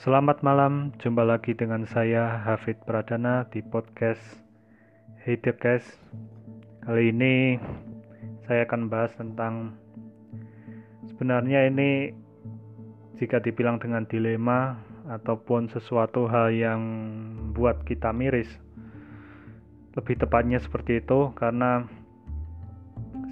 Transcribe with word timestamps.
Selamat 0.00 0.40
malam, 0.40 0.96
jumpa 0.96 1.28
lagi 1.28 1.52
dengan 1.52 1.84
saya 1.84 2.40
Hafid 2.40 2.88
Pradana 2.88 3.44
di 3.52 3.60
podcast 3.60 4.24
Guys. 5.60 5.84
Kali 6.80 7.12
ini 7.12 7.60
saya 8.48 8.64
akan 8.64 8.88
bahas 8.88 9.12
tentang 9.20 9.76
sebenarnya 11.04 11.68
ini 11.68 12.16
jika 13.20 13.44
dibilang 13.44 13.76
dengan 13.76 14.08
dilema 14.08 14.80
ataupun 15.04 15.68
sesuatu 15.68 16.24
hal 16.32 16.48
yang 16.48 16.80
buat 17.52 17.84
kita 17.84 18.08
miris. 18.16 18.48
Lebih 20.00 20.16
tepatnya 20.16 20.64
seperti 20.64 21.04
itu 21.04 21.28
karena 21.36 21.84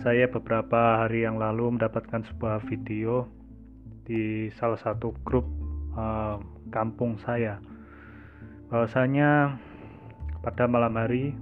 saya 0.04 0.29
beberapa 0.29 1.00
hari 1.00 1.25
yang 1.25 1.40
lalu 1.40 1.80
mendapatkan 1.80 2.29
sebuah 2.29 2.61
video 2.68 3.25
di 4.04 4.53
salah 4.53 4.76
satu 4.76 5.16
grup 5.25 5.48
uh, 5.98 6.38
kampung 6.70 7.18
saya 7.26 7.58
bahwasanya 8.70 9.58
pada 10.39 10.70
malam 10.70 10.94
hari 10.94 11.34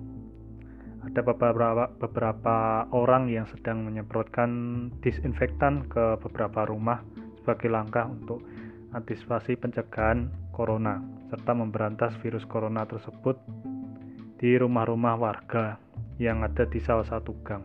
ada 1.07 1.23
beberapa 1.23 1.87
beberapa 2.03 2.89
orang 2.91 3.31
yang 3.31 3.47
sedang 3.47 3.87
menyemprotkan 3.87 4.51
disinfektan 5.05 5.87
ke 5.87 6.19
beberapa 6.19 6.67
rumah 6.67 7.05
sebagai 7.39 7.71
langkah 7.71 8.11
untuk 8.11 8.43
antisipasi 8.91 9.55
pencegahan 9.55 10.33
corona 10.51 10.99
serta 11.31 11.55
memberantas 11.55 12.17
virus 12.25 12.43
corona 12.49 12.89
tersebut 12.89 13.39
di 14.41 14.59
rumah-rumah 14.59 15.15
warga 15.15 15.79
yang 16.17 16.43
ada 16.43 16.65
di 16.67 16.81
salah 16.81 17.05
satu 17.05 17.33
gang. 17.45 17.65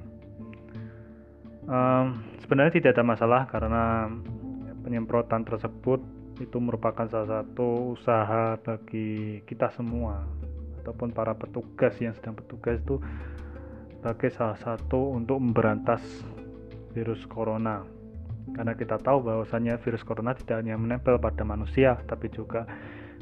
Um, 1.65 2.25
sebenarnya 2.41 2.81
tidak 2.81 2.99
ada 2.99 3.05
masalah 3.05 3.41
karena 3.47 4.09
penyemprotan 4.81 5.45
tersebut 5.45 6.01
itu 6.41 6.57
merupakan 6.57 7.05
salah 7.07 7.41
satu 7.41 7.93
usaha 7.93 8.57
bagi 8.57 9.41
kita 9.45 9.69
semua 9.77 10.25
ataupun 10.81 11.13
para 11.13 11.37
petugas 11.37 11.93
yang 12.01 12.17
sedang 12.17 12.33
bertugas 12.33 12.81
itu 12.81 12.97
sebagai 14.01 14.33
salah 14.33 14.57
satu 14.57 15.13
untuk 15.13 15.37
memberantas 15.37 16.01
virus 16.97 17.21
corona 17.29 17.85
karena 18.57 18.73
kita 18.73 18.97
tahu 18.97 19.21
bahwasanya 19.21 19.77
virus 19.85 20.01
corona 20.01 20.33
tidak 20.33 20.65
hanya 20.65 20.75
menempel 20.75 21.21
pada 21.21 21.45
manusia 21.45 22.01
tapi 22.09 22.27
juga 22.33 22.65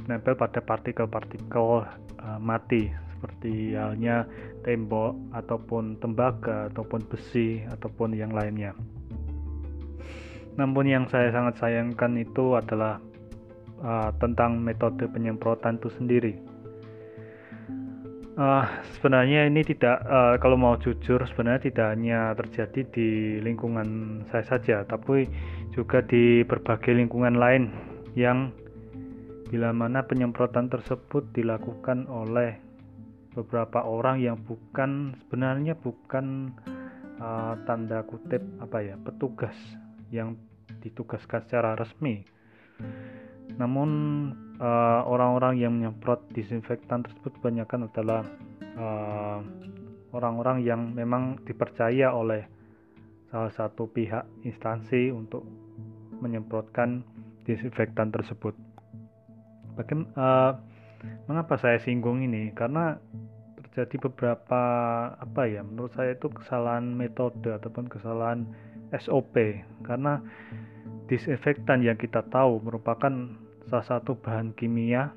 menempel 0.07 0.39
pada 0.39 0.63
partikel-partikel 0.63 1.83
uh, 2.23 2.39
mati 2.39 2.87
seperti 3.19 3.75
halnya 3.75 4.23
tembok 4.63 5.35
ataupun 5.35 5.99
tembaga 5.99 6.71
ataupun 6.71 7.03
besi 7.11 7.67
ataupun 7.67 8.15
yang 8.15 8.31
lainnya. 8.31 8.71
Namun 10.55 10.87
yang 10.87 11.05
saya 11.11 11.31
sangat 11.35 11.59
sayangkan 11.59 12.15
itu 12.15 12.55
adalah 12.55 13.03
uh, 13.83 14.11
tentang 14.17 14.59
metode 14.59 15.07
penyemprotan 15.09 15.79
itu 15.79 15.89
sendiri. 15.95 16.33
Uh, 18.39 18.63
sebenarnya 18.95 19.51
ini 19.51 19.67
tidak 19.67 19.99
uh, 20.07 20.39
kalau 20.39 20.55
mau 20.55 20.79
jujur 20.79 21.19
sebenarnya 21.27 21.67
tidak 21.67 21.87
hanya 21.91 22.31
terjadi 22.39 22.81
di 22.87 23.09
lingkungan 23.43 24.21
saya 24.31 24.47
saja, 24.47 24.87
tapi 24.87 25.27
juga 25.75 25.99
di 25.99 26.47
berbagai 26.47 26.95
lingkungan 26.95 27.35
lain 27.35 27.67
yang 28.15 28.55
bila 29.51 29.75
mana 29.75 30.07
penyemprotan 30.07 30.71
tersebut 30.71 31.35
dilakukan 31.35 32.07
oleh 32.07 32.69
beberapa 33.33 33.83
orang 33.83 34.21
yang 34.23 34.37
bukan 34.39 35.17
sebenarnya 35.25 35.75
bukan 35.75 36.53
uh, 37.19 37.59
tanda 37.65 38.05
kutip 38.05 38.41
apa 38.61 38.77
ya 38.81 38.95
petugas 39.01 39.57
yang 40.09 40.37
ditugaskan 40.79 41.43
secara 41.45 41.75
resmi 41.75 42.25
namun 43.57 43.89
eh, 44.59 45.01
orang-orang 45.07 45.57
uh, 45.57 45.61
yang 45.65 45.71
menyemprot 45.79 46.21
disinfektan 46.35 47.01
tersebut 47.01 47.33
kebanyakan 47.39 47.89
adalah 47.89 48.21
eh, 48.61 49.39
orang-orang 50.13 50.57
uh, 50.61 50.65
yang 50.65 50.81
memang 50.93 51.41
dipercaya 51.47 52.13
oleh 52.13 52.45
salah 53.29 53.53
satu 53.53 53.89
pihak 53.89 54.25
instansi 54.45 55.13
untuk 55.13 55.45
menyemprotkan 56.19 57.05
disinfektan 57.45 58.11
tersebut. 58.11 58.53
Bagaimana, 59.77 60.11
uh, 60.17 60.51
mengapa 61.29 61.55
saya 61.55 61.79
singgung 61.79 62.19
ini? 62.25 62.51
Karena 62.51 62.99
terjadi 63.69 64.11
beberapa 64.11 64.63
apa 65.13 65.45
ya 65.45 65.61
menurut 65.63 65.93
saya 65.93 66.17
itu 66.17 66.27
kesalahan 66.27 66.83
metode 66.89 67.53
ataupun 67.53 67.85
kesalahan 67.87 68.49
SOP 68.97 69.61
karena 69.85 70.19
disinfektan 71.05 71.85
yang 71.85 71.95
kita 71.95 72.25
tahu 72.27 72.61
merupakan 72.65 73.13
salah 73.69 73.85
satu 73.85 74.17
bahan 74.17 74.51
kimia 74.57 75.13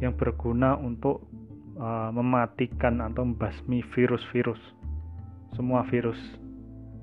yang 0.00 0.16
berguna 0.16 0.74
untuk 0.80 1.22
uh, 1.76 2.10
mematikan 2.10 3.04
atau 3.04 3.28
membasmi 3.28 3.84
virus-virus. 3.92 4.58
Semua 5.52 5.84
virus 5.86 6.18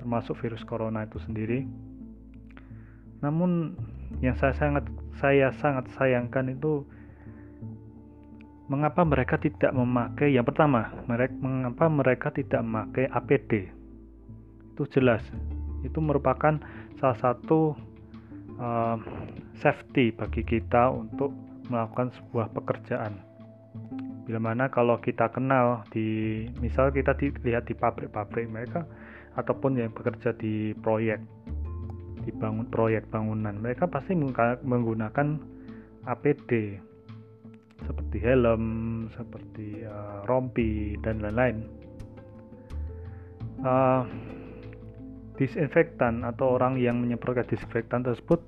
termasuk 0.02 0.36
virus 0.42 0.66
corona 0.66 1.06
itu 1.06 1.22
sendiri. 1.24 1.70
Namun 3.22 3.78
yang 4.26 4.34
saya 4.42 4.58
sangat 4.58 4.90
saya 5.22 5.54
sangat 5.62 5.86
sayangkan 5.94 6.58
itu 6.58 6.84
mengapa 8.70 9.06
mereka 9.06 9.38
tidak 9.38 9.74
memakai 9.74 10.34
yang 10.34 10.46
pertama 10.46 10.94
mereka 11.10 11.34
mengapa 11.42 11.86
mereka 11.90 12.28
tidak 12.34 12.62
memakai 12.66 13.06
APD 13.10 13.70
itu 14.74 14.84
jelas. 14.96 15.20
Itu 15.84 16.00
merupakan 16.00 16.56
salah 16.98 17.20
satu 17.20 17.76
uh, 18.60 19.00
safety 19.58 20.12
bagi 20.14 20.44
kita 20.44 20.92
untuk 20.92 21.34
melakukan 21.72 22.12
sebuah 22.20 22.52
pekerjaan. 22.54 23.18
Bila 24.28 24.38
mana 24.38 24.70
kalau 24.70 25.02
kita 25.02 25.32
kenal 25.34 25.82
di 25.90 26.46
misal 26.62 26.94
kita 26.94 27.18
dilihat 27.18 27.66
di 27.66 27.74
pabrik-pabrik 27.74 28.46
mereka 28.46 28.86
ataupun 29.34 29.80
yang 29.80 29.90
bekerja 29.90 30.36
di 30.38 30.76
proyek 30.78 31.18
dibangun 32.28 32.68
proyek 32.68 33.08
bangunan 33.10 33.56
mereka 33.58 33.88
pasti 33.90 34.14
menggunakan 34.62 35.40
APD 36.06 36.78
seperti 37.80 38.18
helm, 38.20 38.64
seperti 39.16 39.88
uh, 39.88 40.22
rompi 40.28 41.00
dan 41.00 41.24
lain-lain. 41.24 41.58
Uh, 43.64 44.04
disinfektan 45.40 46.28
atau 46.28 46.60
orang 46.60 46.76
yang 46.76 47.00
menyemprotkan 47.00 47.48
disinfektan 47.48 48.04
tersebut 48.04 48.44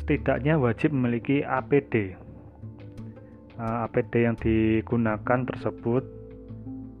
setidaknya 0.00 0.56
wajib 0.56 0.90
memiliki 0.90 1.44
APD. 1.44 2.16
Nah, 3.60 3.86
APD 3.86 4.26
yang 4.26 4.34
digunakan 4.40 5.46
tersebut 5.46 6.02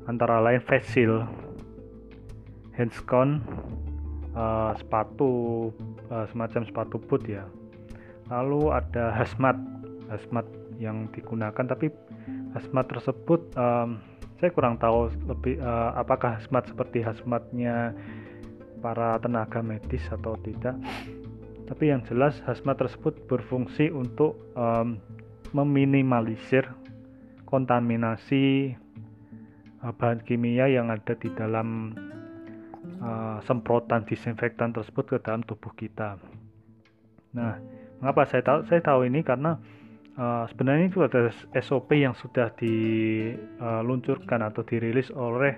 antara 0.06 0.38
lain 0.38 0.62
face 0.62 0.86
shield, 0.92 1.24
handscon, 2.76 3.42
uh, 4.36 4.76
sepatu 4.78 5.72
uh, 6.12 6.28
semacam 6.30 6.62
sepatu 6.68 7.00
boot 7.00 7.24
ya. 7.26 7.48
Lalu 8.30 8.70
ada 8.70 9.10
hazmat, 9.16 9.58
hazmat 10.12 10.46
yang 10.78 11.10
digunakan 11.10 11.64
tapi 11.66 11.90
hazmat 12.54 12.86
tersebut 12.90 13.40
um, 13.58 13.98
saya 14.38 14.50
kurang 14.50 14.78
tahu 14.78 15.10
lebih 15.30 15.58
uh, 15.62 15.94
apakah 15.98 16.38
hazmat 16.38 16.66
seperti 16.66 17.02
hazmatnya 17.02 17.94
para 18.84 19.16
tenaga 19.16 19.64
medis 19.64 20.04
atau 20.12 20.36
tidak 20.44 20.76
tapi 21.64 21.88
yang 21.88 22.04
jelas 22.04 22.36
hazmat 22.44 22.76
tersebut 22.76 23.24
berfungsi 23.24 23.88
untuk 23.88 24.36
um, 24.52 25.00
meminimalisir 25.56 26.68
kontaminasi 27.48 28.76
uh, 29.80 29.92
bahan 29.96 30.20
kimia 30.28 30.68
yang 30.68 30.92
ada 30.92 31.16
di 31.16 31.32
dalam 31.32 31.96
uh, 33.00 33.40
semprotan 33.48 34.04
disinfektan 34.04 34.76
tersebut 34.76 35.16
ke 35.16 35.18
dalam 35.24 35.40
tubuh 35.48 35.72
kita. 35.72 36.20
Nah, 37.32 37.56
mengapa 38.04 38.28
saya 38.28 38.44
tahu? 38.44 38.68
Saya 38.68 38.84
tahu 38.84 39.08
ini 39.08 39.24
karena 39.24 39.56
uh, 40.20 40.44
sebenarnya 40.52 40.92
itu 40.92 41.00
ada 41.00 41.32
SOP 41.64 41.96
yang 41.96 42.12
sudah 42.12 42.52
diluncurkan 42.60 44.44
atau 44.44 44.60
dirilis 44.68 45.08
oleh 45.16 45.56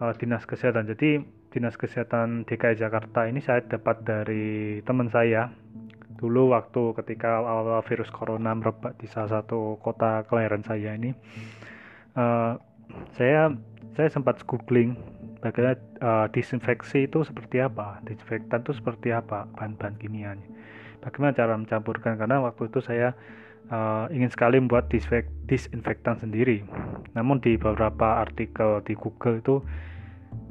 uh, 0.00 0.16
dinas 0.16 0.48
kesehatan. 0.48 0.88
Jadi 0.88 1.20
Dinas 1.48 1.80
Kesehatan 1.80 2.44
DKI 2.44 2.76
Jakarta 2.76 3.24
ini 3.24 3.40
saya 3.40 3.64
dapat 3.64 4.04
dari 4.04 4.78
teman 4.84 5.08
saya. 5.08 5.48
Dulu 6.18 6.50
waktu 6.50 6.98
ketika 6.98 7.40
awal 7.40 7.78
virus 7.86 8.10
corona 8.10 8.50
merebak 8.50 8.98
di 8.98 9.06
salah 9.06 9.38
satu 9.38 9.78
kota 9.78 10.26
kelahiran 10.26 10.66
saya 10.66 10.98
ini 10.98 11.14
uh, 12.18 12.58
saya 13.14 13.54
saya 13.94 14.08
sempat 14.10 14.42
googling 14.42 14.98
bagaimana 15.38 15.78
uh, 16.02 16.26
disinfeksi 16.34 17.06
itu 17.06 17.22
seperti 17.22 17.62
apa 17.62 18.02
disinfektan 18.02 18.66
itu 18.66 18.74
seperti 18.74 19.14
apa 19.14 19.46
bahan-bahan 19.54 19.94
kimianya. 20.02 20.48
Bagaimana 20.98 21.38
cara 21.38 21.54
mencampurkan 21.54 22.18
karena 22.18 22.42
waktu 22.42 22.66
itu 22.66 22.82
saya 22.82 23.14
uh, 23.70 24.10
ingin 24.10 24.30
sekali 24.34 24.58
membuat 24.58 24.90
disinfektan 25.46 26.18
sendiri. 26.18 26.66
Namun 27.14 27.38
di 27.38 27.54
beberapa 27.54 28.18
artikel 28.18 28.82
di 28.82 28.98
Google 28.98 29.38
itu 29.38 29.62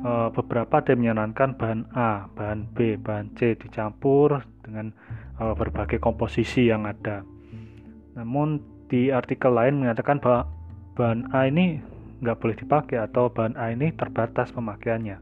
uh, 0.03 0.29
beberapa 0.33 0.81
ada 0.81 0.93
yang 0.93 1.09
menyarankan 1.09 1.57
bahan 1.57 1.81
A, 1.93 2.29
bahan 2.33 2.69
B, 2.73 2.97
bahan 2.99 3.33
C 3.37 3.57
dicampur 3.57 4.45
dengan 4.61 4.93
uh, 5.41 5.53
berbagai 5.57 5.97
komposisi 5.97 6.69
yang 6.69 6.85
ada. 6.85 7.25
Namun 8.17 8.61
di 8.87 9.11
artikel 9.11 9.51
lain 9.51 9.83
mengatakan 9.83 10.17
bahwa 10.23 10.49
bahan 10.97 11.29
A 11.35 11.47
ini 11.47 11.81
nggak 12.23 12.37
boleh 12.41 12.57
dipakai 12.57 12.97
atau 12.97 13.29
bahan 13.29 13.53
A 13.59 13.73
ini 13.73 13.93
terbatas 13.93 14.49
pemakaiannya. 14.53 15.17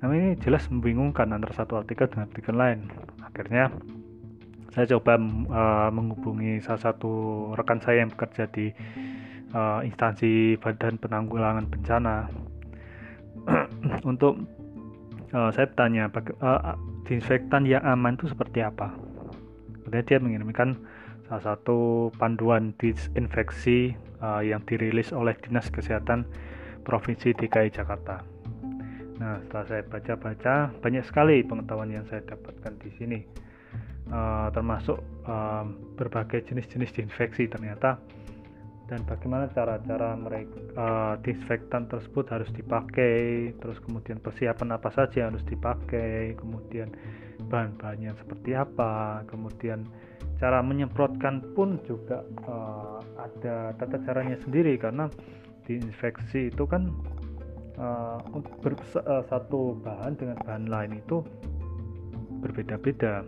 Nah 0.00 0.06
ini 0.16 0.38
jelas 0.40 0.64
membingungkan 0.72 1.28
antara 1.28 1.52
satu 1.52 1.76
artikel 1.76 2.08
dengan 2.08 2.30
artikel 2.30 2.56
lain. 2.56 2.88
Akhirnya 3.20 3.68
saya 4.70 4.86
coba 4.96 5.18
uh, 5.50 5.90
menghubungi 5.90 6.62
salah 6.62 6.80
satu 6.80 7.12
rekan 7.58 7.82
saya 7.82 8.06
yang 8.06 8.10
bekerja 8.14 8.46
di 8.48 8.70
uh, 9.50 9.82
instansi 9.82 10.56
Badan 10.62 10.96
Penanggulangan 11.02 11.66
Bencana 11.66 12.30
untuk 14.10 14.40
uh, 15.32 15.50
saya 15.54 15.68
tanya 15.74 16.10
uh, 16.40 16.76
disinfektan 17.06 17.66
yang 17.66 17.82
aman 17.82 18.18
itu 18.18 18.30
seperti 18.30 18.62
apa. 18.62 18.94
Kemudian 19.82 20.04
dia 20.06 20.18
mengirimkan 20.22 20.78
salah 21.26 21.54
satu 21.54 22.10
panduan 22.18 22.74
disinfeksi 22.78 23.94
uh, 24.18 24.42
yang 24.42 24.62
dirilis 24.66 25.14
oleh 25.14 25.34
Dinas 25.38 25.70
Kesehatan 25.70 26.26
Provinsi 26.82 27.30
DKI 27.34 27.70
Jakarta. 27.70 28.22
Nah, 29.20 29.36
setelah 29.44 29.64
saya 29.68 29.82
baca-baca, 29.84 30.54
banyak 30.80 31.04
sekali 31.04 31.44
pengetahuan 31.44 31.92
yang 31.92 32.08
saya 32.08 32.24
dapatkan 32.24 32.72
di 32.80 32.90
sini, 32.96 33.18
uh, 34.08 34.48
termasuk 34.48 34.96
uh, 35.28 35.68
berbagai 36.00 36.48
jenis-jenis 36.48 36.88
disinfeksi 36.96 37.44
ternyata, 37.44 38.00
dan 38.90 39.06
bagaimana 39.06 39.46
cara-cara 39.54 40.18
mereka 40.18 40.58
uh, 40.74 41.14
disinfektan 41.22 41.86
tersebut 41.86 42.26
harus 42.26 42.50
dipakai, 42.50 43.54
terus 43.62 43.78
kemudian 43.86 44.18
persiapan 44.18 44.74
apa 44.74 44.90
saja 44.90 45.22
yang 45.22 45.38
harus 45.38 45.46
dipakai, 45.46 46.34
kemudian 46.34 46.90
bahan-bahannya 47.46 48.10
seperti 48.18 48.58
apa, 48.58 49.22
kemudian 49.30 49.86
cara 50.42 50.58
menyemprotkan 50.58 51.54
pun 51.54 51.78
juga 51.86 52.26
uh, 52.50 52.98
ada 53.14 53.78
tata 53.78 54.02
caranya 54.02 54.34
sendiri. 54.42 54.74
Karena 54.74 55.06
diinfeksi 55.70 56.50
itu 56.50 56.66
kan 56.66 56.90
uh, 57.78 58.18
ber, 58.58 58.74
satu 59.30 59.78
bahan 59.86 60.18
dengan 60.18 60.34
bahan 60.42 60.66
lain 60.66 60.98
itu 60.98 61.22
berbeda-beda. 62.42 63.22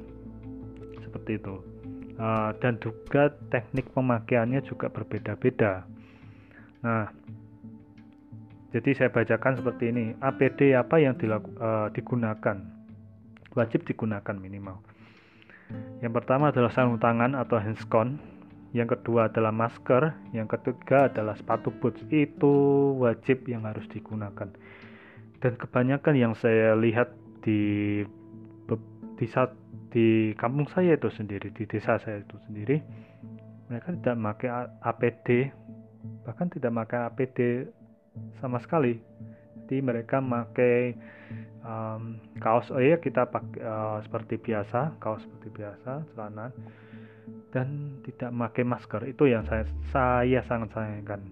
Seperti 1.07 1.39
itu 1.39 1.72
uh, 2.23 2.55
dan 2.63 2.79
juga 2.79 3.35
teknik 3.51 3.91
pemakaiannya 3.91 4.63
juga 4.63 4.87
berbeda-beda 4.87 5.83
nah 6.87 7.11
jadi 8.71 8.91
saya 8.95 9.11
bacakan 9.11 9.59
seperti 9.61 9.93
ini 9.93 10.17
APD 10.25 10.73
apa 10.73 10.97
yang 11.03 11.19
dilaku, 11.19 11.51
uh, 11.59 11.91
digunakan 11.91 12.63
wajib 13.59 13.83
digunakan 13.85 14.39
minimal 14.39 14.79
yang 16.03 16.13
pertama 16.13 16.51
adalah 16.51 16.71
sarung 16.75 16.99
tangan 16.99 17.39
atau 17.39 17.57
handscon. 17.63 18.19
Yang 18.73 18.99
kedua 18.99 19.31
adalah 19.31 19.53
masker. 19.55 20.13
Yang 20.35 20.59
ketiga 20.59 21.09
adalah 21.13 21.39
sepatu 21.39 21.71
boots. 21.71 22.03
Itu 22.11 22.95
wajib 22.99 23.47
yang 23.47 23.69
harus 23.69 23.87
digunakan. 23.93 24.51
Dan 25.43 25.53
kebanyakan 25.59 26.15
yang 26.19 26.33
saya 26.39 26.75
lihat 26.79 27.15
di 27.43 28.03
di 29.23 29.31
saat 29.31 29.55
di 29.95 30.35
kampung 30.35 30.67
saya 30.75 30.99
itu 30.99 31.07
sendiri, 31.15 31.55
di 31.55 31.63
desa 31.71 31.95
saya 32.03 32.27
itu 32.27 32.35
sendiri, 32.51 32.83
mereka 33.71 33.95
tidak 33.95 34.19
memakai 34.19 34.51
APD, 34.83 35.55
bahkan 36.27 36.51
tidak 36.51 36.75
memakai 36.75 37.07
APD 37.07 37.39
sama 38.43 38.59
sekali. 38.59 38.99
Jadi 39.63 39.79
mereka 39.79 40.19
memakai 40.19 40.99
um, 41.63 42.19
kaos 42.43 42.67
oh 42.75 42.83
iya 42.83 42.99
kita 42.99 43.31
pakai 43.31 43.63
uh, 43.63 44.03
seperti 44.03 44.43
biasa 44.43 44.99
kaos 44.99 45.23
seperti 45.23 45.49
biasa 45.55 46.03
celana 46.13 46.51
dan 47.55 48.03
tidak 48.03 48.35
memakai 48.35 48.67
masker. 48.67 49.07
Itu 49.07 49.31
yang 49.31 49.47
saya 49.47 49.71
saya 49.95 50.43
sangat 50.51 50.75
sayangkan 50.75 51.23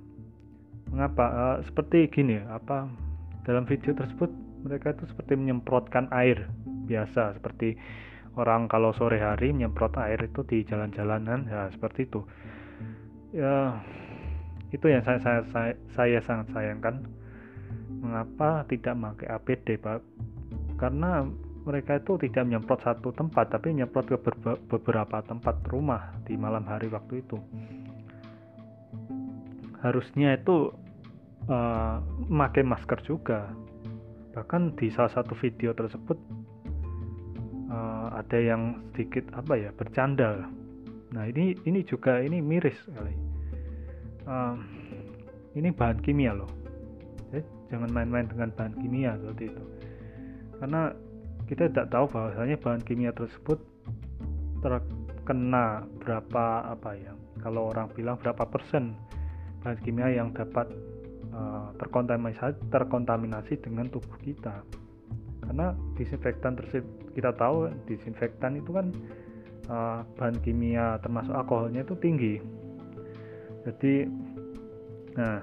mengapa? 0.94 1.26
Uh, 1.26 1.56
seperti 1.66 2.06
gini 2.06 2.38
apa 2.38 2.86
dalam 3.42 3.66
video 3.66 3.98
tersebut 3.98 4.30
mereka 4.62 4.94
itu 4.94 5.10
seperti 5.10 5.34
menyemprotkan 5.34 6.06
air 6.14 6.46
biasa 6.90 7.38
seperti 7.38 7.78
orang 8.34 8.66
kalau 8.66 8.90
sore 8.94 9.22
hari 9.22 9.54
menyemprot 9.54 9.94
air 10.02 10.18
itu 10.18 10.42
di 10.42 10.66
jalan-jalanan 10.66 11.46
ya 11.46 11.70
seperti 11.70 12.10
itu. 12.10 12.20
Ya 13.30 13.78
itu 14.74 14.86
yang 14.86 15.02
saya 15.06 15.18
saya 15.22 15.42
saya, 15.50 15.72
saya 15.94 16.18
sangat 16.26 16.50
sayangkan. 16.50 17.06
Mengapa 18.00 18.64
tidak 18.66 18.96
memakai 18.96 19.28
APD 19.28 19.78
Pak? 19.78 20.00
Karena 20.80 21.26
mereka 21.68 22.00
itu 22.00 22.16
tidak 22.16 22.48
menyemprot 22.48 22.80
satu 22.80 23.12
tempat 23.12 23.52
tapi 23.52 23.74
menyemprot 23.76 24.08
ke 24.08 24.16
beberapa 24.66 25.20
tempat 25.20 25.60
rumah 25.68 26.16
di 26.24 26.34
malam 26.34 26.64
hari 26.64 26.88
waktu 26.88 27.20
itu. 27.20 27.36
Harusnya 29.84 30.36
itu 30.36 30.72
uh, 31.48 32.00
memakai 32.28 32.64
masker 32.64 33.00
juga. 33.04 33.52
Bahkan 34.32 34.78
di 34.78 34.88
salah 34.94 35.12
satu 35.12 35.36
video 35.36 35.74
tersebut 35.76 36.16
uh, 37.70 38.18
ada 38.18 38.38
yang 38.38 38.82
sedikit 38.92 39.30
apa 39.32 39.56
ya 39.56 39.70
bercanda. 39.72 40.50
Nah 41.14 41.24
ini 41.26 41.54
ini 41.64 41.80
juga 41.86 42.18
ini 42.20 42.42
miris 42.42 42.76
sekali. 42.84 43.14
Uh, 44.26 44.58
ini 45.58 45.74
bahan 45.74 45.98
kimia 46.02 46.34
loh. 46.34 46.50
Jadi, 47.30 47.42
jangan 47.70 47.90
main-main 47.90 48.26
dengan 48.30 48.50
bahan 48.54 48.74
kimia 48.78 49.18
seperti 49.18 49.50
itu. 49.50 49.64
Karena 50.60 50.82
kita 51.50 51.66
tidak 51.70 51.88
tahu 51.90 52.06
bahwasanya 52.10 52.56
bahan 52.62 52.82
kimia 52.86 53.10
tersebut 53.10 53.58
terkena 54.60 55.88
berapa 56.04 56.68
apa 56.68 56.92
ya 56.92 57.16
kalau 57.40 57.72
orang 57.72 57.88
bilang 57.96 58.20
berapa 58.20 58.44
persen 58.44 58.92
bahan 59.64 59.80
kimia 59.80 60.12
yang 60.12 60.36
dapat 60.36 60.68
uh, 61.32 61.72
terkontaminasi 61.80 62.54
terkontaminasi 62.70 63.58
dengan 63.58 63.90
tubuh 63.90 64.14
kita. 64.20 64.62
Karena 65.40 65.74
disinfektan 65.98 66.54
tersebut 66.54 66.99
kita 67.14 67.34
tahu 67.34 67.70
disinfektan 67.90 68.58
itu 68.58 68.70
kan 68.70 68.92
uh, 69.70 70.06
bahan 70.18 70.36
kimia 70.42 70.98
termasuk 71.02 71.34
alkoholnya 71.34 71.82
itu 71.82 71.94
tinggi. 71.98 72.34
Jadi 73.66 73.94
nah 75.18 75.42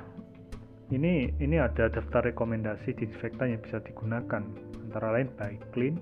ini 0.93 1.29
ini 1.43 1.59
ada 1.59 1.91
daftar 1.91 2.23
rekomendasi 2.31 2.95
disinfektan 2.95 3.55
yang 3.55 3.61
bisa 3.63 3.83
digunakan. 3.83 4.43
Antara 4.87 5.19
lain 5.19 5.27
baik 5.35 5.59
clean 5.75 5.99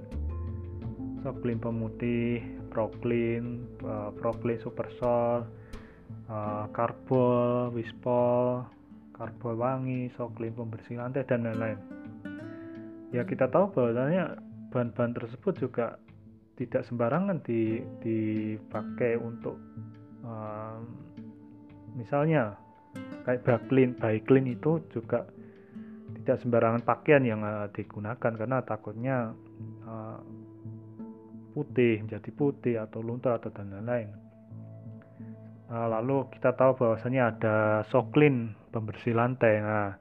clean 1.41 1.57
pemutih 1.57 2.37
proclean 2.69 3.65
uh, 3.81 4.13
proclean 4.13 4.61
supersol 4.61 5.41
uh, 6.29 6.69
karbol 6.69 7.73
wispol 7.73 8.61
karbol 9.17 9.57
wangi 9.57 10.13
clean 10.37 10.53
pembersih 10.53 11.01
lantai 11.01 11.25
dan 11.25 11.49
lain-lain. 11.49 11.79
Ya 13.09 13.25
kita 13.25 13.49
tahu 13.49 13.73
bahwasanya 13.73 14.37
bahan-bahan 14.75 15.15
tersebut 15.15 15.55
juga 15.55 15.95
tidak 16.59 16.83
sembarangan 16.83 17.39
di, 17.47 17.79
dipakai 18.03 19.15
untuk 19.15 19.55
um, 20.27 20.83
misalnya 21.95 22.59
kayak 23.23 23.47
baklin 23.47 23.95
baiklin 23.95 24.51
itu 24.51 24.83
juga 24.91 25.23
tidak 26.19 26.43
sembarangan 26.43 26.83
pakaian 26.83 27.23
yang 27.23 27.39
uh, 27.39 27.71
digunakan 27.71 28.19
karena 28.35 28.59
takutnya 28.67 29.31
uh, 29.87 30.19
putih 31.55 32.03
menjadi 32.03 32.29
putih 32.35 32.75
atau 32.83 32.99
luntur 32.99 33.39
atau 33.39 33.47
dan 33.55 33.71
lain-lain. 33.71 34.11
Uh, 35.71 35.87
lalu 35.87 36.27
kita 36.35 36.51
tahu 36.51 36.75
bahwasanya 36.75 37.31
ada 37.31 37.55
soklin 37.87 38.51
pembersih 38.75 39.15
lantai. 39.15 39.63
Nah, 39.63 39.95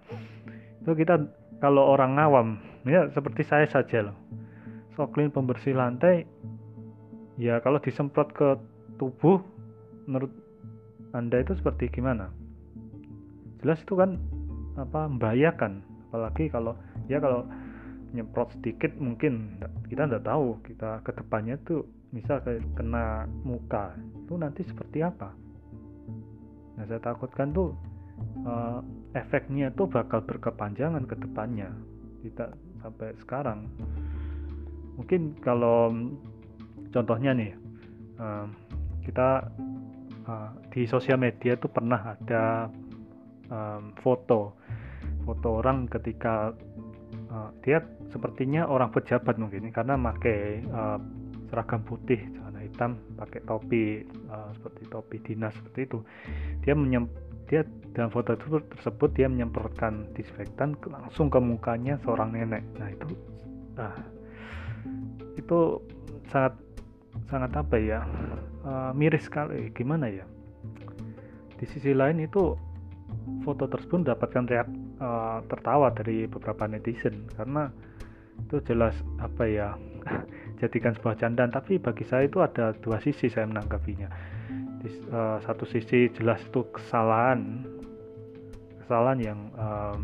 itu 0.83 0.93
kita 0.99 1.23
kalau 1.63 1.95
orang 1.95 2.19
awam, 2.19 2.49
ya 2.85 3.07
seperti 3.15 3.47
saya 3.47 3.65
saja 3.71 4.11
loh. 4.11 4.17
Soklin 4.95 5.35
pembersih 5.35 5.75
lantai, 5.75 6.23
ya 7.35 7.59
kalau 7.63 7.83
disemprot 7.83 8.31
ke 8.31 8.55
tubuh, 8.99 9.43
menurut 10.07 10.31
anda 11.11 11.43
itu 11.43 11.55
seperti 11.59 11.91
gimana? 11.91 12.31
jelas 13.65 13.81
itu 13.81 13.97
kan 13.97 14.21
apa 14.77 15.09
membahayakan. 15.09 15.81
Apalagi 16.13 16.53
kalau 16.53 16.77
ya 17.09 17.17
kalau 17.17 17.49
nyemprot 18.13 18.53
sedikit 18.61 18.93
mungkin 19.01 19.57
kita 19.89 20.05
tidak 20.05 20.29
tahu 20.29 20.61
kita 20.69 21.01
ke 21.01 21.11
depannya 21.17 21.57
tuh 21.65 21.89
misal 22.13 22.45
kena 22.77 23.25
muka. 23.41 23.97
Itu 24.29 24.37
nanti 24.37 24.69
seperti 24.69 25.01
apa? 25.01 25.33
Nah 26.77 26.85
saya 26.85 27.01
takutkan 27.01 27.57
tuh 27.57 27.73
uh, 28.45 28.85
efeknya 29.17 29.73
tuh 29.73 29.89
bakal 29.89 30.21
berkepanjangan 30.29 31.09
ke 31.09 31.17
depannya. 31.17 31.73
Tidak 32.21 32.85
sampai 32.85 33.17
sekarang 33.25 33.65
mungkin 34.95 35.35
kalau 35.43 35.91
contohnya 36.95 37.35
nih 37.35 37.53
uh, 38.19 38.47
kita 39.03 39.51
uh, 40.27 40.51
di 40.71 40.87
sosial 40.87 41.19
media 41.19 41.59
tuh 41.59 41.71
pernah 41.71 42.15
ada 42.15 42.71
um, 43.51 43.93
foto. 43.99 44.59
Foto 45.25 45.49
orang 45.65 45.89
ketika 45.89 46.53
dia 47.67 47.83
sepertinya 48.15 48.69
orang 48.71 48.95
pejabat 48.95 49.41
mungkin 49.43 49.67
karena 49.75 49.99
pakai 49.99 50.63
seragam 51.51 51.83
putih 51.83 52.21
celana 52.31 52.63
hitam 52.63 52.95
pakai 53.19 53.41
topi 53.43 54.07
seperti 54.55 54.83
topi 54.87 55.17
dinas 55.25 55.51
seperti 55.57 55.81
itu. 55.89 55.99
Dia 56.63 56.79
menyem 56.79 57.11
dia 57.51 57.67
dalam 57.91 58.13
foto 58.15 58.39
tersebut 58.39 59.11
dia 59.19 59.27
menyemprotkan 59.27 60.15
disinfektan 60.15 60.79
langsung 60.87 61.27
ke 61.27 61.41
mukanya 61.43 61.99
seorang 62.07 62.39
nenek. 62.39 62.63
Nah 62.79 62.89
itu 62.93 63.09
nah 63.75 63.95
itu 65.39 65.81
sangat 66.29 66.57
sangat 67.31 67.53
apa 67.55 67.77
ya 67.79 68.01
uh, 68.65 68.91
miris 68.97 69.29
sekali. 69.29 69.71
Gimana 69.73 70.11
ya? 70.11 70.25
Di 71.61 71.65
sisi 71.69 71.95
lain 71.95 72.21
itu 72.21 72.57
foto 73.47 73.69
tersebut 73.71 74.05
mendapatkan 74.05 74.45
reak 74.51 74.69
uh, 74.99 75.39
tertawa 75.47 75.93
dari 75.95 76.27
beberapa 76.27 76.67
netizen. 76.67 77.29
Karena 77.37 77.71
itu 78.35 78.59
jelas 78.67 78.99
apa 79.23 79.47
ya 79.47 79.79
jadikan 80.61 80.91
sebuah 80.99 81.23
candaan 81.23 81.55
tapi 81.55 81.79
bagi 81.79 82.03
saya 82.03 82.27
itu 82.27 82.43
ada 82.43 82.75
dua 82.83 82.99
sisi 82.99 83.31
saya 83.31 83.47
menanggapinya. 83.47 84.09
Di 84.83 84.89
uh, 85.13 85.39
satu 85.45 85.65
sisi 85.65 86.11
jelas 86.13 86.43
itu 86.45 86.67
kesalahan 86.75 87.65
kesalahan 88.85 89.19
yang 89.23 89.41
um, 89.57 90.01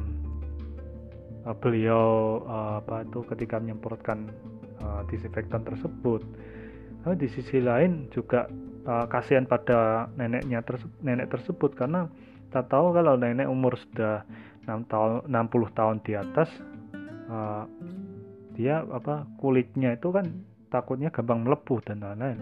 beliau 1.61 2.41
uh, 2.49 2.81
apa 2.81 3.05
itu 3.05 3.21
ketika 3.29 3.61
menyemprotkan 3.61 4.33
uh, 4.83 5.03
disinfektan 5.09 5.63
tersebut. 5.65 6.25
Tapi 7.01 7.15
di 7.17 7.29
sisi 7.33 7.61
lain 7.65 8.13
juga 8.13 8.49
uh, 8.85 9.07
kasihan 9.09 9.49
pada 9.49 10.11
neneknya 10.17 10.61
terse 10.61 10.85
nenek 11.01 11.33
tersebut 11.33 11.73
karena 11.73 12.09
kita 12.51 12.67
tahu 12.67 12.93
kalau 12.93 13.17
nenek 13.17 13.49
umur 13.49 13.79
sudah 13.79 14.27
6 14.69 14.91
tahun 14.91 15.31
60 15.31 15.79
tahun 15.79 15.97
di 16.05 16.13
atas 16.19 16.51
uh, 17.31 17.65
dia 18.59 18.85
apa 18.85 19.25
kulitnya 19.41 19.97
itu 19.97 20.13
kan 20.13 20.29
takutnya 20.69 21.09
gampang 21.09 21.47
melepuh 21.47 21.81
dan 21.87 22.05
lain-lain. 22.05 22.39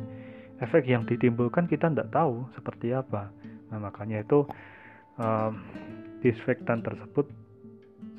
Efek 0.58 0.90
yang 0.90 1.06
ditimbulkan 1.06 1.70
kita 1.70 1.86
tidak 1.86 2.10
tahu 2.10 2.50
seperti 2.58 2.90
apa. 2.90 3.30
Nah 3.70 3.78
makanya 3.78 4.26
itu 4.26 4.42
um, 5.22 5.62
disinfektan 6.18 6.82
tersebut 6.82 7.30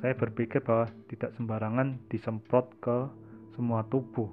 saya 0.00 0.16
berpikir 0.16 0.64
bahwa 0.64 0.88
tidak 1.12 1.36
sembarangan 1.36 2.00
disemprot 2.08 2.72
ke 2.80 2.98
semua 3.54 3.84
tubuh 3.88 4.28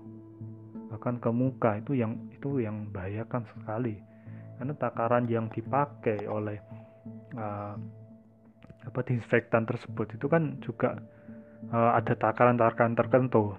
bahkan 0.87 1.19
ke 1.19 1.29
muka 1.29 1.83
itu 1.83 1.99
yang 1.99 2.15
itu 2.31 2.63
yang 2.63 2.87
bahayakan 2.95 3.43
sekali 3.51 3.99
karena 4.57 4.73
takaran 4.79 5.25
yang 5.29 5.45
dipakai 5.51 6.25
oleh 6.25 6.57
uh, 7.37 7.75
apa 8.87 8.99
disinfektan 9.03 9.67
tersebut 9.67 10.15
itu 10.15 10.25
kan 10.31 10.57
juga 10.63 10.97
uh, 11.69 11.91
ada 11.93 12.15
takaran-takaran 12.15 12.95
tertentu. 12.95 13.53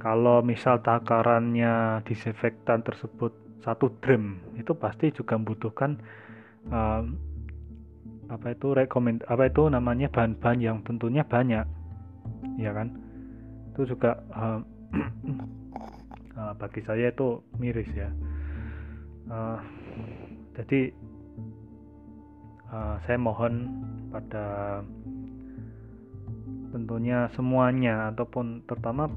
Kalau 0.00 0.40
misal 0.40 0.80
takarannya 0.80 2.00
disinfektan 2.08 2.80
tersebut 2.80 3.36
satu 3.60 3.92
drum 4.00 4.40
itu 4.56 4.72
pasti 4.72 5.12
juga 5.12 5.36
membutuhkan 5.36 6.00
uh, 6.72 7.04
apa 8.32 8.56
itu 8.56 8.72
rekomend 8.72 9.20
apa 9.28 9.52
itu 9.52 9.68
namanya 9.68 10.08
bahan-bahan 10.08 10.58
yang 10.62 10.76
tentunya 10.86 11.20
banyak, 11.20 11.68
ya 12.56 12.72
kan? 12.72 13.09
Itu 13.72 13.86
juga 13.86 14.20
uh, 14.34 14.60
uh, 16.36 16.54
bagi 16.60 16.80
saya 16.84 17.10
itu 17.10 17.40
miris 17.58 17.90
ya. 17.94 18.10
Uh, 19.30 19.58
jadi 20.58 20.90
uh, 22.74 22.96
saya 23.06 23.18
mohon 23.18 23.70
pada 24.10 24.80
tentunya 26.70 27.26
semuanya 27.34 28.14
ataupun 28.14 28.62
terutama 28.66 29.10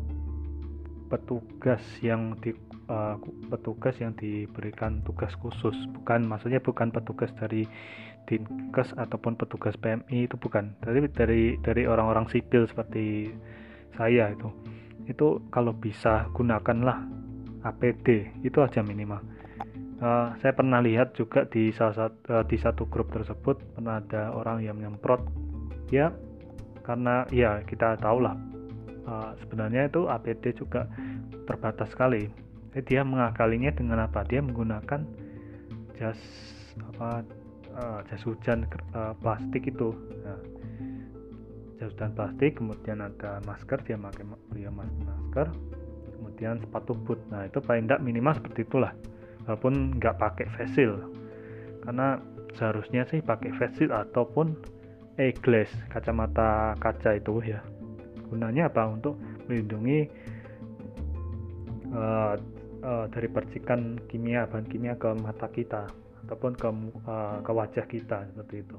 petugas 1.10 1.82
yang 2.02 2.34
di 2.42 2.54
uh, 2.90 3.16
petugas 3.54 3.94
yang 4.02 4.18
diberikan 4.18 5.06
tugas 5.06 5.30
khusus 5.38 5.78
bukan 5.94 6.26
maksudnya 6.26 6.58
bukan 6.58 6.90
petugas 6.90 7.30
dari 7.38 7.70
dinkes 8.26 8.96
ataupun 8.98 9.38
petugas 9.38 9.78
PMI 9.78 10.26
itu 10.26 10.36
bukan 10.40 10.74
dari 10.82 11.06
dari 11.12 11.44
dari 11.62 11.84
orang-orang 11.86 12.26
sipil 12.34 12.66
seperti 12.66 13.30
saya 13.96 14.34
itu. 14.34 14.50
Itu 15.06 15.44
kalau 15.52 15.76
bisa 15.76 16.28
gunakanlah 16.32 17.04
APD 17.64 18.30
itu 18.44 18.60
aja 18.60 18.84
minimal. 18.84 19.24
Uh, 20.04 20.36
saya 20.44 20.52
pernah 20.52 20.84
lihat 20.84 21.16
juga 21.16 21.48
di 21.48 21.72
salah 21.72 21.96
satu 21.96 22.18
uh, 22.28 22.44
di 22.44 22.60
satu 22.60 22.84
grup 22.92 23.08
tersebut 23.16 23.56
pernah 23.72 24.04
ada 24.04 24.36
orang 24.36 24.60
yang 24.60 24.76
menyemprot 24.76 25.24
ya 25.88 26.12
karena 26.84 27.24
ya 27.32 27.64
kita 27.64 27.96
tahu 28.04 28.20
lah 28.20 28.36
uh, 29.08 29.32
sebenarnya 29.40 29.88
itu 29.88 30.12
APD 30.12 30.60
juga 30.60 30.92
terbatas 31.48 31.92
sekali. 31.92 32.28
Jadi 32.74 32.84
dia 32.84 33.02
mengakalinya 33.06 33.72
dengan 33.72 34.04
apa? 34.04 34.26
Dia 34.28 34.44
menggunakan 34.44 35.02
jas 35.96 36.20
apa 36.82 37.22
uh, 37.78 38.00
jas 38.10 38.22
hujan 38.26 38.66
uh, 38.92 39.14
plastik 39.22 39.70
itu. 39.70 39.94
Nah, 40.26 40.40
jas 41.84 41.92
hujan 41.92 42.16
plastik 42.16 42.56
kemudian 42.56 43.04
ada 43.04 43.44
masker 43.44 43.84
dia 43.84 44.00
pakai 44.00 44.24
dia 44.56 44.72
masker 44.72 45.48
kemudian 46.16 46.56
sepatu 46.64 46.96
boot. 46.96 47.20
Nah 47.28 47.44
itu 47.44 47.60
paling 47.60 47.92
tidak 47.92 48.00
minimal 48.00 48.34
seperti 48.40 48.64
itulah 48.64 48.96
walaupun 49.44 50.00
nggak 50.00 50.16
pakai 50.16 50.48
face 50.56 50.72
shield. 50.80 51.04
Karena 51.84 52.16
seharusnya 52.56 53.04
sih 53.12 53.20
pakai 53.20 53.52
face 53.60 53.84
shield 53.84 53.92
ataupun 53.92 54.56
e-glass 55.20 55.68
kacamata 55.92 56.80
kaca 56.80 57.20
itu 57.20 57.44
ya. 57.44 57.60
Gunanya 58.32 58.72
apa? 58.72 58.88
Untuk 58.88 59.20
melindungi 59.46 60.08
uh, 61.92 62.40
uh, 62.82 63.06
dari 63.12 63.28
percikan 63.28 64.00
kimia 64.08 64.48
bahan 64.48 64.66
kimia 64.72 64.96
ke 64.96 65.12
mata 65.20 65.52
kita 65.52 65.92
ataupun 66.24 66.56
ke 66.56 66.70
uh, 67.06 67.44
ke 67.44 67.52
wajah 67.52 67.86
kita 67.86 68.26
seperti 68.32 68.64
itu. 68.64 68.78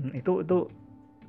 Hmm, 0.00 0.12
itu 0.16 0.32
itu 0.40 0.58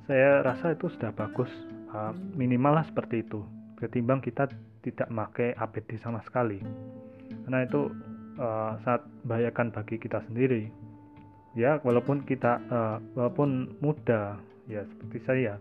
saya 0.06 0.42
rasa 0.42 0.74
itu 0.74 0.90
sudah 0.90 1.14
bagus. 1.14 1.50
Uh, 1.92 2.10
minimal 2.34 2.80
lah 2.80 2.84
seperti 2.88 3.22
itu. 3.22 3.44
Ketimbang 3.78 4.24
kita 4.24 4.48
tidak 4.82 5.08
pakai 5.12 5.54
APD 5.54 6.00
sama 6.00 6.24
sekali. 6.24 6.58
Karena 7.46 7.62
itu 7.62 7.92
uh, 8.40 8.80
sangat 8.82 9.06
membahayakan 9.22 9.68
bagi 9.70 9.96
kita 10.00 10.24
sendiri. 10.26 10.72
Ya 11.52 11.78
walaupun 11.84 12.24
kita 12.24 12.58
uh, 12.72 12.98
walaupun 13.14 13.76
muda 13.84 14.40
ya 14.66 14.82
seperti 14.88 15.18
saya. 15.28 15.54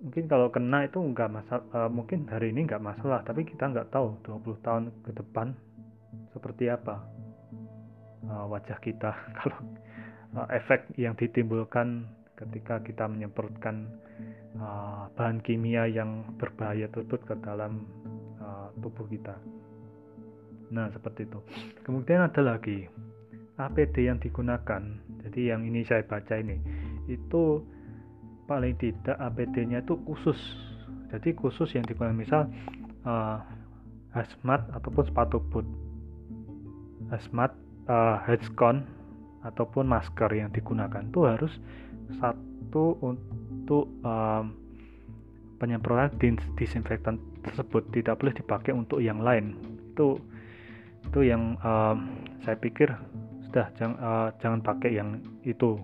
Mungkin 0.00 0.26
kalau 0.26 0.48
kena 0.48 0.88
itu 0.88 0.96
nggak 0.96 1.28
masalah 1.28 1.92
mungkin 1.92 2.24
hari 2.24 2.56
ini 2.56 2.64
nggak 2.64 2.80
masalah 2.80 3.20
tapi 3.20 3.44
kita 3.44 3.68
nggak 3.68 3.92
tahu 3.92 4.16
20 4.24 4.64
tahun 4.64 4.82
ke 5.04 5.12
depan 5.12 5.52
seperti 6.32 6.72
apa 6.72 7.04
wajah 8.24 8.80
kita. 8.80 9.12
Kalau 9.36 9.60
efek 10.48 10.88
yang 10.96 11.12
ditimbulkan 11.20 12.08
ketika 12.40 12.80
kita 12.80 13.04
menyemprotkan 13.06 13.86
uh, 14.56 15.06
bahan 15.14 15.44
kimia 15.44 15.86
yang 15.86 16.24
berbahaya 16.40 16.88
tersebut 16.88 17.20
ke 17.28 17.34
dalam 17.44 17.86
uh, 18.40 18.72
tubuh 18.80 19.04
kita. 19.06 19.36
Nah, 20.70 20.88
seperti 20.94 21.26
itu. 21.26 21.38
Kemudian 21.82 22.24
ada 22.24 22.40
lagi 22.40 22.86
APD 23.58 24.08
yang 24.08 24.18
digunakan. 24.22 24.82
Jadi 25.26 25.52
yang 25.52 25.66
ini 25.66 25.84
saya 25.84 26.00
baca 26.06 26.38
ini 26.40 26.56
itu 27.10 27.60
paling 28.48 28.74
tidak 28.80 29.18
APD-nya 29.18 29.84
itu 29.84 29.98
khusus. 30.06 30.38
Jadi 31.10 31.34
khusus 31.36 31.68
yang 31.74 31.84
digunakan 31.84 32.16
misal 32.16 32.42
uh, 33.04 33.42
hazmat 34.14 34.64
ataupun 34.74 35.04
sepatu 35.10 35.42
boot. 35.50 35.66
Hazmat, 37.10 37.50
uh, 37.90 38.22
headcon 38.24 38.86
ataupun 39.42 39.88
masker 39.88 40.30
yang 40.30 40.52
digunakan 40.54 41.02
itu 41.02 41.26
harus 41.26 41.52
satu 42.18 42.98
untuk 43.02 43.86
um, 44.02 44.56
penyemprotan 45.60 46.16
disinfektan 46.56 47.20
tersebut 47.44 47.84
tidak 47.92 48.16
boleh 48.18 48.32
dipakai 48.32 48.72
untuk 48.72 49.04
yang 49.04 49.20
lain. 49.20 49.54
Itu 49.92 50.16
itu 51.04 51.20
yang 51.28 51.60
uh, 51.60 51.96
saya 52.42 52.56
pikir 52.56 52.88
sudah 53.44 53.68
jangan 53.76 53.96
uh, 54.00 54.28
jangan 54.40 54.60
pakai 54.64 54.96
yang 54.96 55.20
itu. 55.44 55.76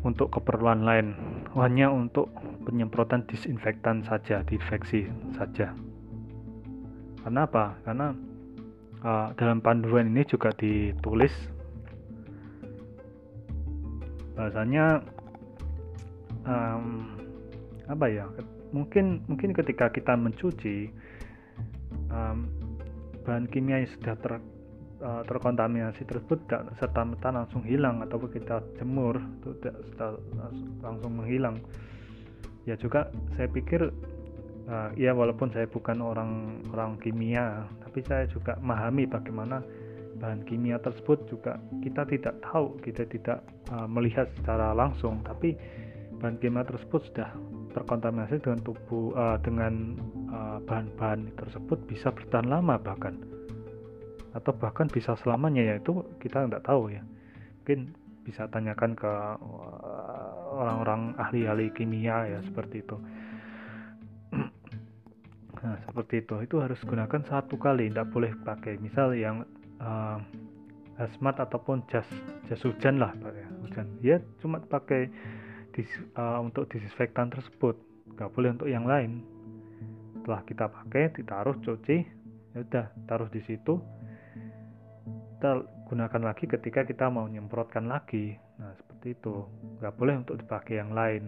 Untuk 0.00 0.32
keperluan 0.32 0.80
lain 0.80 1.12
hanya 1.60 1.92
untuk 1.92 2.32
penyemprotan 2.64 3.20
disinfektan 3.28 4.00
saja 4.00 4.40
disinfeksi 4.48 5.04
saja. 5.36 5.76
Karena 7.20 7.44
apa? 7.44 7.76
Karena 7.84 8.16
uh, 9.04 9.28
dalam 9.36 9.60
panduan 9.60 10.08
ini 10.08 10.24
juga 10.24 10.56
ditulis 10.56 11.32
bahasanya 14.40 15.04
um, 16.48 17.12
apa 17.92 18.08
ya 18.08 18.24
mungkin 18.72 19.20
mungkin 19.28 19.52
ketika 19.52 19.92
kita 19.92 20.16
mencuci 20.16 20.88
um, 22.08 22.48
bahan 23.20 23.44
kimia 23.52 23.84
yang 23.84 23.90
sudah 24.00 24.16
ter, 24.16 24.32
uh, 25.04 25.22
terkontaminasi 25.28 26.08
tersebut 26.08 26.40
tidak 26.48 26.72
serta 26.80 27.04
merta 27.04 27.28
langsung 27.28 27.60
hilang 27.68 28.00
atau 28.00 28.16
kita 28.24 28.64
jemur 28.80 29.20
itu 29.20 29.52
tidak 29.60 29.76
langsung 30.80 31.20
menghilang. 31.20 31.60
Ya 32.64 32.80
juga 32.80 33.12
saya 33.36 33.44
pikir 33.52 33.92
uh, 34.72 34.90
ya 34.96 35.12
walaupun 35.12 35.52
saya 35.52 35.68
bukan 35.68 36.00
orang 36.00 36.64
orang 36.72 36.96
kimia 36.96 37.68
tapi 37.84 38.00
saya 38.08 38.24
juga 38.32 38.56
memahami 38.56 39.04
bagaimana 39.04 39.60
bahan 40.18 40.42
kimia 40.48 40.80
tersebut 40.82 41.28
juga 41.30 41.60
kita 41.84 42.02
tidak 42.08 42.34
tahu 42.42 42.74
kita 42.82 43.06
tidak 43.06 43.38
uh, 43.70 43.86
melihat 43.86 44.26
secara 44.40 44.74
langsung. 44.74 45.22
Tapi 45.22 45.54
bahan 46.18 46.36
kimia 46.42 46.66
tersebut 46.66 47.06
sudah 47.12 47.30
terkontaminasi 47.70 48.42
dengan 48.42 48.60
tubuh 48.66 49.14
uh, 49.14 49.38
dengan 49.40 49.94
bahan-bahan 50.66 51.30
uh, 51.30 51.34
tersebut 51.38 51.78
bisa 51.86 52.10
bertahan 52.10 52.50
lama 52.50 52.76
bahkan. 52.80 53.14
Atau 54.34 54.54
bahkan 54.58 54.86
bisa 54.86 55.14
selamanya 55.22 55.74
yaitu 55.74 56.02
kita 56.18 56.46
tidak 56.46 56.66
tahu 56.66 56.90
ya. 56.90 57.02
Mungkin 57.62 57.94
bisa 58.26 58.46
tanyakan 58.46 58.94
ke 58.94 59.12
orang-orang 60.54 61.16
ahli-ahli 61.18 61.72
kimia 61.74 62.26
ya 62.26 62.38
seperti 62.44 62.82
itu. 62.82 62.96
Nah 65.60 65.76
seperti 65.84 66.24
itu. 66.24 66.40
Itu 66.40 66.56
harus 66.64 66.80
gunakan 66.88 67.20
satu 67.28 67.60
kali 67.60 67.92
tidak 67.92 68.08
boleh 68.08 68.32
pakai. 68.48 68.80
Misal 68.80 69.12
yang 69.12 69.44
uh, 69.80 70.18
hazmat 71.00 71.40
ataupun 71.40 71.80
jas 71.88 72.04
jas 72.46 72.60
hujan 72.60 73.00
lah 73.00 73.16
pakai 73.16 73.44
hujan. 73.64 73.86
Ya 74.04 74.20
cuma 74.44 74.60
pakai 74.60 75.08
dis, 75.72 75.88
uh, 76.14 76.38
untuk 76.44 76.68
disinfektan 76.68 77.32
tersebut. 77.32 77.76
Nggak 78.14 78.30
boleh 78.36 78.50
untuk 78.52 78.68
yang 78.68 78.84
lain. 78.84 79.24
Setelah 80.20 80.44
kita 80.44 80.64
pakai 80.68 81.08
ditaruh 81.16 81.56
cuci 81.64 81.96
ya 82.52 82.58
udah 82.60 82.86
taruh 83.08 83.28
di 83.32 83.40
situ. 83.48 83.80
Kita 85.40 85.64
gunakan 85.88 86.22
lagi 86.22 86.44
ketika 86.44 86.84
kita 86.84 87.08
mau 87.08 87.24
nyemprotkan 87.24 87.88
lagi. 87.88 88.36
Nah 88.60 88.76
seperti 88.76 89.16
itu. 89.16 89.48
Nggak 89.80 89.94
boleh 89.96 90.14
untuk 90.20 90.36
dipakai 90.36 90.76
yang 90.76 90.92
lain. 90.92 91.24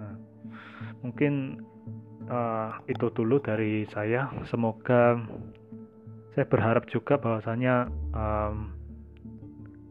Nah 0.00 0.16
mungkin 1.04 1.60
uh, 2.32 2.80
itu 2.88 3.12
dulu 3.12 3.44
dari 3.44 3.84
saya. 3.92 4.32
Semoga 4.48 5.20
saya 6.32 6.48
berharap 6.48 6.88
juga 6.88 7.20
bahwasanya 7.20 7.92
um, 8.16 8.72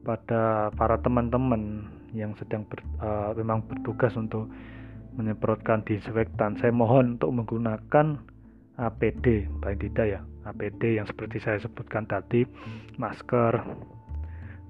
pada 0.01 0.74
para 0.74 0.98
teman-teman 0.98 1.86
yang 2.17 2.33
sedang 2.41 2.65
ber, 2.65 2.81
uh, 3.00 3.31
memang 3.38 3.62
bertugas 3.69 4.12
untuk 4.17 4.50
menyemprotkan 5.13 5.86
disinfektan 5.86 6.57
saya 6.57 6.74
mohon 6.74 7.19
untuk 7.19 7.31
menggunakan 7.36 8.17
APD 8.79 9.45
paling 9.62 9.79
tidak 9.79 10.05
ya 10.17 10.19
APD 10.50 10.98
yang 10.98 11.05
seperti 11.05 11.38
saya 11.38 11.62
sebutkan 11.62 12.10
tadi 12.10 12.48
masker 12.98 13.62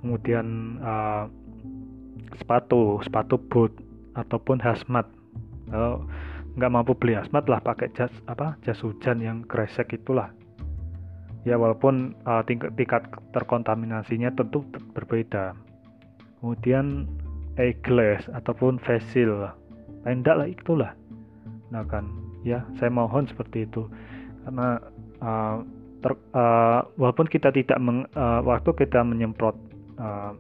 kemudian 0.04 0.78
uh, 0.84 1.32
sepatu 2.36 3.00
sepatu 3.06 3.38
boot 3.38 3.72
ataupun 4.18 4.60
hazmat. 4.60 5.08
Kalau 5.72 6.04
nggak 6.60 6.72
mampu 6.74 6.92
beli 7.00 7.16
hazmat 7.16 7.48
lah 7.48 7.64
pakai 7.64 7.88
jas 7.96 8.12
apa 8.28 8.60
jas 8.68 8.84
hujan 8.84 9.24
yang 9.24 9.48
kresek 9.48 9.96
itulah 9.96 10.36
ya 11.48 11.58
walaupun 11.58 12.14
uh, 12.26 12.46
tingkat, 12.46 12.74
tingkat 12.78 13.06
terkontaminasinya 13.34 14.34
tentu 14.34 14.66
berbeda. 14.94 15.58
Kemudian 16.42 17.06
e-glass 17.58 18.26
ataupun 18.34 18.82
facial 18.82 19.54
paling 20.02 20.26
lah 20.26 20.48
itulah. 20.50 20.92
Nah 21.70 21.86
kan 21.86 22.10
ya 22.42 22.66
saya 22.78 22.90
mohon 22.90 23.30
seperti 23.30 23.70
itu. 23.70 23.86
Karena 24.46 24.82
uh, 25.22 25.62
ter, 26.02 26.14
uh, 26.34 26.82
walaupun 26.98 27.30
kita 27.30 27.54
tidak 27.54 27.78
meng, 27.78 28.10
uh, 28.18 28.42
waktu 28.42 28.74
kita 28.74 29.06
menyemprot 29.06 29.54
uh, 30.02 30.34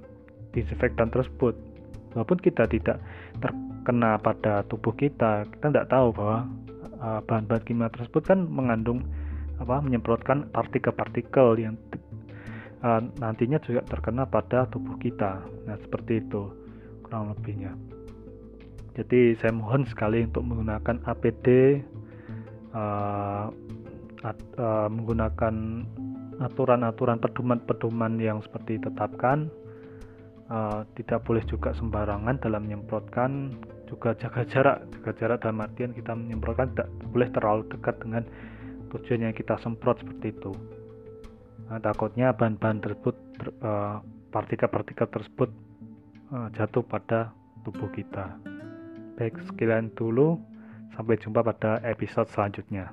disinfektan 0.51 1.13
tersebut 1.13 1.53
walaupun 2.11 2.39
kita 2.43 2.67
tidak 2.67 2.99
terkena 3.39 4.19
pada 4.19 4.67
tubuh 4.67 4.91
kita 4.97 5.47
kita 5.47 5.65
tidak 5.71 5.87
tahu 5.87 6.11
bahwa 6.11 6.43
bahan-bahan 7.23 7.63
uh, 7.63 7.65
kimia 7.65 7.89
tersebut 7.89 8.21
kan 8.27 8.45
mengandung 8.45 9.07
apa 9.61 9.77
menyemprotkan 9.85 10.49
partikel-partikel 10.49 11.61
yang 11.61 11.77
uh, 12.81 13.01
nantinya 13.21 13.61
juga 13.61 13.85
terkena 13.85 14.25
pada 14.25 14.65
tubuh 14.67 14.97
kita. 14.97 15.45
Nah 15.69 15.77
seperti 15.77 16.25
itu 16.25 16.49
kurang 17.05 17.31
lebihnya. 17.37 17.77
Jadi 18.97 19.39
saya 19.39 19.55
mohon 19.55 19.87
sekali 19.87 20.25
untuk 20.25 20.43
menggunakan 20.43 20.99
APD 21.07 21.79
uh, 22.75 23.47
at, 24.25 24.39
uh, 24.59 24.89
menggunakan 24.91 25.85
aturan-aturan 26.41 27.21
pedoman-pedoman 27.21 28.19
yang 28.19 28.41
seperti 28.43 28.81
ditetapkan. 28.81 29.47
Uh, 30.51 30.83
tidak 30.99 31.23
boleh 31.23 31.39
juga 31.47 31.71
sembarangan 31.71 32.35
dalam 32.43 32.67
menyemprotkan 32.67 33.55
juga 33.87 34.11
jaga 34.19 34.43
jarak 34.47 34.83
jaga 34.99 35.11
jarak 35.15 35.37
dalam 35.43 35.63
artian 35.63 35.95
kita 35.95 36.11
menyemprotkan 36.11 36.75
tidak 36.75 36.91
boleh 37.07 37.29
terlalu 37.31 37.63
dekat 37.71 37.95
dengan 38.03 38.23
tujuan 38.91 39.31
yang 39.31 39.35
kita 39.35 39.55
semprot 39.59 39.99
seperti 40.03 40.35
itu. 40.35 40.51
Nah, 41.71 41.79
takutnya 41.79 42.35
bahan-bahan 42.35 42.83
tersebut 42.83 43.15
partikel-partikel 44.31 45.07
tersebut 45.07 45.49
uh, 46.35 46.47
jatuh 46.51 46.83
pada 46.83 47.31
tubuh 47.63 47.87
kita. 47.95 48.35
Baik 49.15 49.39
sekian 49.47 49.91
dulu. 49.95 50.39
Sampai 50.91 51.15
jumpa 51.15 51.39
pada 51.39 51.79
episode 51.87 52.27
selanjutnya 52.27 52.91